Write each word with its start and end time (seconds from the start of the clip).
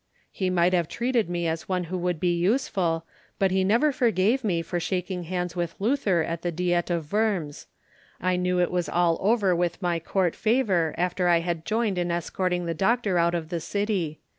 "He 0.31 0.49
might 0.49 0.73
have 0.73 0.87
treated 0.87 1.29
me 1.29 1.45
as 1.47 1.69
one 1.69 1.83
who 1.83 2.01
could 2.01 2.19
be 2.19 2.35
useful, 2.35 3.05
but 3.37 3.51
he 3.51 3.63
never 3.63 3.91
forgave 3.91 4.43
me 4.43 4.63
for 4.63 4.79
shaking 4.79 5.25
hands 5.25 5.55
with 5.55 5.75
Luther 5.77 6.23
at 6.23 6.41
the 6.41 6.51
Diet 6.51 6.89
of 6.89 7.13
Worms. 7.13 7.67
I 8.19 8.35
knew 8.35 8.59
it 8.59 8.71
was 8.71 8.89
all 8.89 9.19
over 9.21 9.55
with 9.55 9.79
my 9.79 9.99
court 9.99 10.35
favour 10.35 10.95
after 10.97 11.27
I 11.27 11.41
had 11.41 11.65
joined 11.65 11.99
in 11.99 12.09
escorting 12.09 12.65
the 12.65 12.73
Doctor 12.73 13.19
out 13.19 13.35
of 13.35 13.49
the 13.49 13.59
city. 13.59 14.21